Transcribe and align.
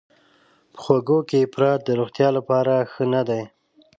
په 0.73 0.77
خوږو 0.83 1.19
کې 1.29 1.37
افراط 1.47 1.79
د 1.85 1.89
روغتیا 1.99 2.27
لپاره 2.37 2.73
ښه 2.91 3.03
نه 3.13 3.21
دی. 3.29 3.43